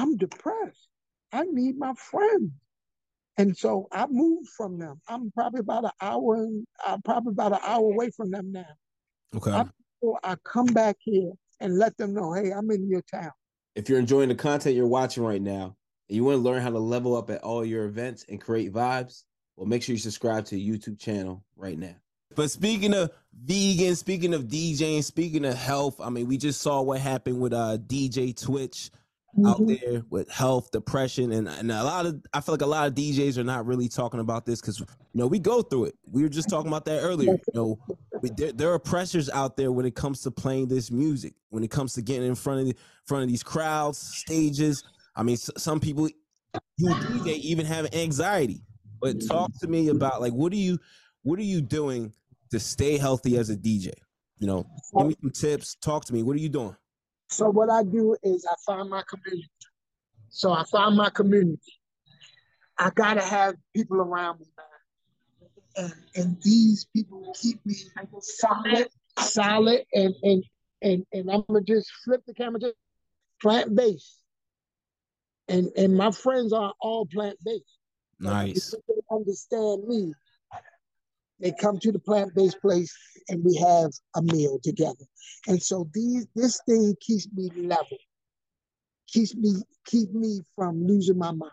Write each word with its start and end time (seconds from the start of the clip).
I'm 0.00 0.16
depressed. 0.16 0.88
I 1.30 1.44
need 1.44 1.76
my 1.78 1.92
friends. 1.94 2.52
And 3.36 3.56
so 3.56 3.86
I 3.92 4.06
moved 4.06 4.48
from 4.56 4.78
them. 4.78 5.00
I'm 5.08 5.30
probably 5.30 5.60
about 5.60 5.84
an 5.84 5.90
hour 6.00 6.36
and 6.36 6.66
I'm 6.84 7.02
probably 7.02 7.32
about 7.32 7.52
an 7.52 7.58
hour 7.62 7.92
away 7.92 8.10
from 8.10 8.30
them 8.30 8.50
now. 8.50 8.66
Okay. 9.36 9.50
I, 9.50 9.66
I 10.24 10.36
come 10.42 10.66
back 10.66 10.96
here 11.00 11.32
and 11.60 11.78
let 11.78 11.96
them 11.98 12.14
know, 12.14 12.32
hey, 12.32 12.50
I'm 12.50 12.70
in 12.70 12.88
your 12.88 13.02
town. 13.02 13.30
If 13.74 13.88
you're 13.88 13.98
enjoying 13.98 14.30
the 14.30 14.34
content 14.34 14.74
you're 14.74 14.86
watching 14.86 15.22
right 15.22 15.40
now 15.40 15.76
and 16.08 16.16
you 16.16 16.24
want 16.24 16.36
to 16.36 16.42
learn 16.42 16.62
how 16.62 16.70
to 16.70 16.78
level 16.78 17.14
up 17.14 17.30
at 17.30 17.42
all 17.42 17.64
your 17.64 17.84
events 17.84 18.24
and 18.28 18.40
create 18.40 18.72
vibes, 18.72 19.24
well, 19.56 19.66
make 19.66 19.82
sure 19.82 19.92
you 19.92 19.98
subscribe 19.98 20.46
to 20.46 20.54
the 20.54 20.68
YouTube 20.68 20.98
channel 20.98 21.44
right 21.56 21.78
now. 21.78 21.94
But 22.34 22.50
speaking 22.50 22.94
of 22.94 23.10
vegan, 23.44 23.96
speaking 23.96 24.32
of 24.32 24.44
DJing, 24.44 25.04
speaking 25.04 25.44
of 25.44 25.54
health, 25.54 26.00
I 26.00 26.08
mean, 26.10 26.26
we 26.26 26.38
just 26.38 26.62
saw 26.62 26.80
what 26.80 27.00
happened 27.00 27.40
with 27.40 27.52
uh 27.52 27.76
DJ 27.86 28.34
Twitch 28.40 28.90
out 29.46 29.58
Mhm. 29.60 29.80
there 29.80 30.02
with 30.10 30.28
health, 30.30 30.70
depression, 30.70 31.32
and, 31.32 31.48
and 31.48 31.70
a 31.70 31.84
lot 31.84 32.06
of 32.06 32.22
I 32.32 32.40
feel 32.40 32.54
like 32.54 32.62
a 32.62 32.66
lot 32.66 32.88
of 32.88 32.94
DJs 32.94 33.38
are 33.38 33.44
not 33.44 33.66
really 33.66 33.88
talking 33.88 34.20
about 34.20 34.44
this 34.46 34.60
because 34.60 34.80
you 34.80 34.86
know 35.14 35.26
we 35.26 35.38
go 35.38 35.62
through 35.62 35.86
it. 35.86 35.94
We 36.10 36.22
were 36.22 36.28
just 36.28 36.48
talking 36.48 36.68
about 36.68 36.84
that 36.86 37.00
earlier. 37.00 37.30
You 37.32 37.38
know, 37.54 37.78
we, 38.22 38.30
there, 38.30 38.52
there 38.52 38.72
are 38.72 38.78
pressures 38.78 39.30
out 39.30 39.56
there 39.56 39.72
when 39.72 39.86
it 39.86 39.94
comes 39.94 40.20
to 40.22 40.30
playing 40.30 40.68
this 40.68 40.90
music, 40.90 41.34
when 41.50 41.62
it 41.64 41.70
comes 41.70 41.94
to 41.94 42.02
getting 42.02 42.28
in 42.28 42.34
front 42.34 42.60
of 42.60 42.66
the, 42.66 42.76
front 43.06 43.22
of 43.22 43.28
these 43.28 43.42
crowds, 43.42 43.98
stages. 43.98 44.84
I 45.16 45.22
mean, 45.22 45.34
s- 45.34 45.50
some 45.56 45.80
people, 45.80 46.08
you 46.76 46.88
DJ 46.88 47.36
even 47.38 47.66
have 47.66 47.94
anxiety. 47.94 48.62
But 49.00 49.26
talk 49.26 49.50
to 49.60 49.66
me 49.68 49.88
about 49.88 50.20
like 50.20 50.32
what 50.34 50.52
are 50.52 50.56
you, 50.56 50.78
what 51.22 51.38
are 51.38 51.42
you 51.42 51.62
doing 51.62 52.12
to 52.50 52.60
stay 52.60 52.98
healthy 52.98 53.38
as 53.38 53.48
a 53.48 53.56
DJ? 53.56 53.92
You 54.38 54.46
know, 54.46 54.66
give 54.98 55.06
me 55.06 55.16
some 55.20 55.30
tips. 55.30 55.76
Talk 55.76 56.04
to 56.06 56.12
me. 56.14 56.22
What 56.22 56.36
are 56.36 56.40
you 56.40 56.48
doing? 56.48 56.76
So 57.30 57.48
what 57.48 57.70
I 57.70 57.84
do 57.84 58.16
is 58.22 58.44
I 58.44 58.54
find 58.66 58.90
my 58.90 59.02
community. 59.08 59.50
So 60.30 60.52
I 60.52 60.64
find 60.64 60.96
my 60.96 61.10
community. 61.10 61.60
I 62.78 62.90
gotta 62.90 63.22
have 63.22 63.54
people 63.74 63.98
around 63.98 64.40
me, 64.40 64.46
man. 64.56 64.66
And 65.76 65.92
and 66.16 66.42
these 66.42 66.86
people 66.94 67.34
keep 67.40 67.64
me 67.64 67.74
solid, 68.20 68.88
solid, 69.18 69.84
and 69.94 70.14
and 70.22 70.44
and 70.82 71.06
and 71.12 71.30
I'm 71.30 71.44
gonna 71.48 71.62
just 71.62 71.90
flip 72.04 72.22
the 72.26 72.34
camera 72.34 72.60
just 72.60 72.76
plant 73.40 73.74
based. 73.76 74.18
And 75.48 75.70
and 75.76 75.96
my 75.96 76.10
friends 76.10 76.52
are 76.52 76.72
all 76.80 77.06
plant 77.06 77.38
based. 77.44 77.78
Nice. 78.18 78.74
They 78.88 78.94
understand 79.10 79.84
me. 79.86 80.14
They 81.40 81.52
come 81.52 81.78
to 81.78 81.92
the 81.92 81.98
plant-based 81.98 82.60
place 82.60 82.94
and 83.28 83.44
we 83.44 83.56
have 83.56 83.92
a 84.16 84.22
meal 84.22 84.58
together. 84.62 85.04
And 85.46 85.62
so 85.62 85.88
these 85.94 86.26
this 86.34 86.60
thing 86.68 86.94
keeps 87.00 87.28
me 87.34 87.50
level. 87.56 87.98
Keeps 89.08 89.34
me 89.34 89.54
keep 89.86 90.12
me 90.12 90.40
from 90.54 90.86
losing 90.86 91.18
my 91.18 91.32
mind. 91.32 91.50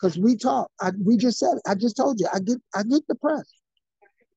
Cause 0.00 0.18
we 0.18 0.36
talk, 0.36 0.68
I, 0.80 0.90
we 1.00 1.16
just 1.16 1.38
said, 1.38 1.54
it. 1.54 1.62
I 1.64 1.76
just 1.76 1.96
told 1.96 2.18
you, 2.18 2.26
I 2.32 2.40
get 2.40 2.58
I 2.74 2.82
get 2.82 3.06
depressed. 3.06 3.54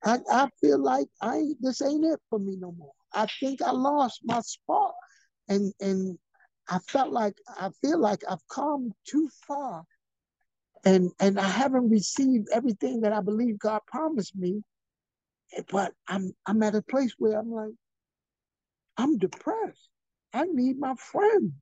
I, 0.03 0.19
I 0.31 0.49
feel 0.61 0.81
like 0.81 1.07
I 1.21 1.37
ain't 1.37 1.61
this 1.61 1.81
ain't 1.81 2.05
it 2.05 2.19
for 2.29 2.37
me 2.37 2.55
no 2.57 2.71
more. 2.77 2.93
I 3.13 3.25
think 3.39 3.61
I 3.61 3.71
lost 3.71 4.21
my 4.23 4.41
spot. 4.41 4.93
And 5.49 5.73
and 5.81 6.17
I 6.69 6.79
felt 6.87 7.11
like 7.11 7.35
I 7.47 7.69
feel 7.81 7.99
like 7.99 8.21
I've 8.29 8.47
come 8.49 8.91
too 9.07 9.29
far 9.47 9.83
and 10.85 11.11
and 11.19 11.39
I 11.39 11.47
haven't 11.47 11.89
received 11.89 12.47
everything 12.53 13.01
that 13.01 13.11
I 13.11 13.21
believe 13.21 13.59
God 13.59 13.81
promised 13.87 14.35
me. 14.35 14.63
But 15.71 15.93
I'm 16.07 16.33
I'm 16.45 16.61
at 16.63 16.75
a 16.75 16.81
place 16.81 17.13
where 17.17 17.39
I'm 17.39 17.51
like, 17.51 17.73
I'm 18.97 19.17
depressed. 19.17 19.89
I 20.33 20.45
need 20.45 20.77
my 20.79 20.95
friends. 20.95 21.53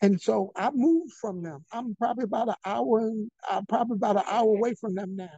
And 0.00 0.20
so 0.20 0.52
I 0.54 0.70
moved 0.70 1.12
from 1.20 1.42
them. 1.42 1.64
I'm 1.72 1.96
probably 1.96 2.24
about 2.24 2.48
an 2.48 2.54
hour 2.64 3.00
and 3.00 3.28
I'm 3.48 3.66
probably 3.66 3.96
about 3.96 4.16
an 4.16 4.22
hour 4.30 4.48
away 4.56 4.74
from 4.74 4.94
them 4.94 5.16
now. 5.16 5.30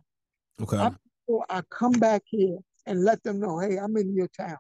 Okay. 0.61 0.77
I, 0.77 0.91
so 1.27 1.43
I 1.49 1.63
come 1.71 1.93
back 1.93 2.23
here 2.27 2.59
and 2.87 3.03
let 3.03 3.23
them 3.23 3.41
know, 3.41 3.59
hey, 3.59 3.79
I'm 3.79 3.97
in 3.97 4.15
your 4.15 4.29
town. 4.29 4.59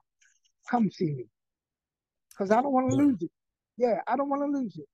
Come 0.70 0.90
see 0.90 1.12
me. 1.12 1.26
Because 2.30 2.50
I 2.50 2.62
don't 2.62 2.72
want 2.72 2.90
to 2.90 2.96
Yeah. 2.96 3.02
lose 3.02 3.22
it. 3.22 3.30
Yeah, 3.76 4.00
I 4.06 4.16
don't 4.16 4.30
want 4.30 4.42
to 4.42 4.58
lose 4.58 4.76
it. 4.78 4.88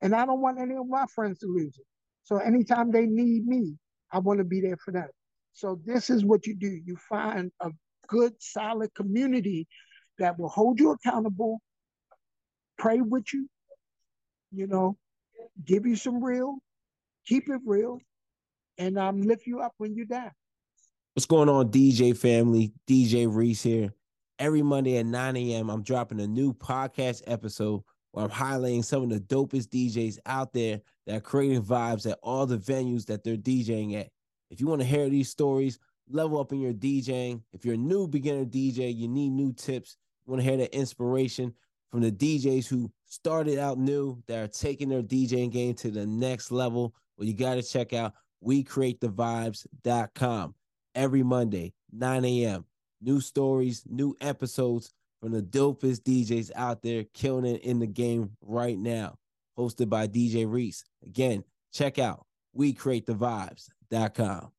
And 0.00 0.14
I 0.14 0.24
don't 0.24 0.40
want 0.40 0.60
any 0.60 0.76
of 0.76 0.86
my 0.86 1.06
friends 1.06 1.40
to 1.40 1.46
lose 1.46 1.76
it. 1.76 1.86
So 2.22 2.36
anytime 2.36 2.92
they 2.92 3.06
need 3.06 3.46
me, 3.46 3.76
I 4.12 4.20
want 4.20 4.38
to 4.38 4.44
be 4.44 4.60
there 4.60 4.76
for 4.76 4.92
them. 4.92 5.08
So 5.58 5.80
this 5.84 6.08
is 6.08 6.24
what 6.24 6.46
you 6.46 6.54
do. 6.54 6.68
You 6.68 6.96
find 7.08 7.50
a 7.60 7.72
good, 8.06 8.32
solid 8.38 8.94
community 8.94 9.66
that 10.20 10.38
will 10.38 10.48
hold 10.48 10.78
you 10.78 10.92
accountable, 10.92 11.60
pray 12.78 13.00
with 13.00 13.24
you, 13.34 13.48
you 14.52 14.68
know, 14.68 14.96
give 15.64 15.84
you 15.84 15.96
some 15.96 16.22
real, 16.22 16.58
keep 17.26 17.48
it 17.48 17.60
real, 17.66 17.98
and 18.78 18.96
um, 19.00 19.20
lift 19.22 19.48
you 19.48 19.58
up 19.58 19.72
when 19.78 19.96
you 19.96 20.06
die. 20.06 20.30
What's 21.14 21.26
going 21.26 21.48
on, 21.48 21.72
DJ 21.72 22.16
family? 22.16 22.72
DJ 22.88 23.26
Reese 23.28 23.64
here. 23.64 23.92
Every 24.38 24.62
Monday 24.62 24.98
at 24.98 25.06
9 25.06 25.36
a.m., 25.36 25.70
I'm 25.70 25.82
dropping 25.82 26.20
a 26.20 26.28
new 26.28 26.54
podcast 26.54 27.22
episode 27.26 27.82
where 28.12 28.24
I'm 28.24 28.30
highlighting 28.30 28.84
some 28.84 29.02
of 29.02 29.10
the 29.10 29.18
dopest 29.18 29.70
DJs 29.70 30.18
out 30.24 30.52
there 30.52 30.82
that 31.08 31.16
are 31.16 31.20
creating 31.20 31.64
vibes 31.64 32.08
at 32.08 32.20
all 32.22 32.46
the 32.46 32.58
venues 32.58 33.06
that 33.06 33.24
they're 33.24 33.36
DJing 33.36 34.00
at. 34.00 34.10
If 34.50 34.60
you 34.60 34.66
want 34.66 34.80
to 34.80 34.86
hear 34.86 35.08
these 35.08 35.30
stories, 35.30 35.78
level 36.10 36.40
up 36.40 36.52
in 36.52 36.60
your 36.60 36.72
DJing. 36.72 37.42
If 37.52 37.64
you're 37.64 37.74
a 37.74 37.78
new 37.78 38.08
beginner 38.08 38.44
DJ, 38.44 38.94
you 38.94 39.08
need 39.08 39.30
new 39.30 39.52
tips, 39.52 39.96
you 40.26 40.32
want 40.32 40.42
to 40.42 40.48
hear 40.48 40.56
the 40.56 40.74
inspiration 40.74 41.54
from 41.90 42.00
the 42.00 42.12
DJs 42.12 42.66
who 42.66 42.90
started 43.06 43.58
out 43.58 43.78
new 43.78 44.22
that 44.26 44.38
are 44.38 44.48
taking 44.48 44.88
their 44.88 45.02
DJing 45.02 45.50
game 45.50 45.74
to 45.74 45.90
the 45.90 46.06
next 46.06 46.50
level, 46.50 46.94
well, 47.16 47.26
you 47.26 47.34
got 47.34 47.54
to 47.54 47.62
check 47.62 47.92
out 47.92 48.14
WeCreateTheVibes.com 48.44 50.54
every 50.94 51.22
Monday, 51.22 51.72
9 51.92 52.24
a.m. 52.24 52.64
New 53.00 53.20
stories, 53.20 53.84
new 53.88 54.16
episodes 54.20 54.92
from 55.20 55.32
the 55.32 55.42
dopest 55.42 56.02
DJs 56.02 56.50
out 56.54 56.82
there 56.82 57.04
killing 57.14 57.46
it 57.46 57.62
in 57.62 57.78
the 57.78 57.86
game 57.86 58.30
right 58.42 58.78
now. 58.78 59.16
Hosted 59.58 59.88
by 59.88 60.06
DJ 60.06 60.50
Reese. 60.50 60.84
Again, 61.04 61.42
check 61.72 61.98
out 61.98 62.24
WeCreateTheVibes.com. 62.56 63.77
Dot 63.90 64.14
com. 64.14 64.52